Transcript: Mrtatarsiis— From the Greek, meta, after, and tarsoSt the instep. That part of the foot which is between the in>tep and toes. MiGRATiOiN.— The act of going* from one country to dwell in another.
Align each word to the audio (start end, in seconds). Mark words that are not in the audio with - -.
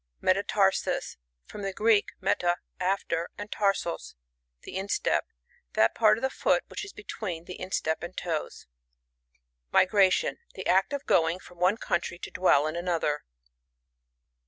Mrtatarsiis— 0.19 1.17
From 1.47 1.61
the 1.61 1.73
Greek, 1.73 2.07
meta, 2.19 2.57
after, 2.79 3.29
and 3.37 3.51
tarsoSt 3.51 4.15
the 4.63 4.75
instep. 4.75 5.27
That 5.73 5.93
part 5.93 6.17
of 6.17 6.23
the 6.23 6.31
foot 6.31 6.63
which 6.69 6.83
is 6.83 6.91
between 6.91 7.45
the 7.45 7.59
in>tep 7.59 8.01
and 8.01 8.17
toes. 8.17 8.65
MiGRATiOiN.— 9.71 10.37
The 10.55 10.65
act 10.65 10.91
of 10.93 11.05
going* 11.05 11.37
from 11.37 11.59
one 11.59 11.77
country 11.77 12.17
to 12.17 12.31
dwell 12.31 12.65
in 12.65 12.75
another. 12.75 13.25